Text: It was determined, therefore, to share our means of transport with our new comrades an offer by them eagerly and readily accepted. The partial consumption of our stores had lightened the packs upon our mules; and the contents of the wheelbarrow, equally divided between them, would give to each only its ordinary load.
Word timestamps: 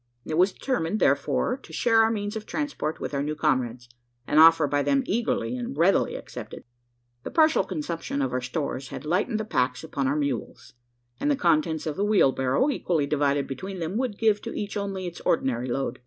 It 0.25 0.35
was 0.35 0.51
determined, 0.51 0.99
therefore, 0.99 1.57
to 1.57 1.71
share 1.71 2.01
our 2.01 2.09
means 2.09 2.35
of 2.35 2.47
transport 2.47 2.99
with 2.99 3.13
our 3.13 3.21
new 3.21 3.35
comrades 3.35 3.87
an 4.25 4.39
offer 4.39 4.65
by 4.65 4.81
them 4.81 5.03
eagerly 5.05 5.55
and 5.55 5.77
readily 5.77 6.15
accepted. 6.15 6.63
The 7.21 7.29
partial 7.29 7.63
consumption 7.63 8.19
of 8.19 8.33
our 8.33 8.41
stores 8.41 8.87
had 8.87 9.05
lightened 9.05 9.39
the 9.39 9.45
packs 9.45 9.83
upon 9.83 10.07
our 10.07 10.15
mules; 10.15 10.73
and 11.19 11.29
the 11.29 11.35
contents 11.35 11.85
of 11.85 11.97
the 11.97 12.03
wheelbarrow, 12.03 12.71
equally 12.71 13.05
divided 13.05 13.45
between 13.45 13.77
them, 13.77 13.95
would 13.97 14.17
give 14.17 14.41
to 14.41 14.59
each 14.59 14.75
only 14.75 15.05
its 15.05 15.21
ordinary 15.21 15.67
load. 15.67 15.99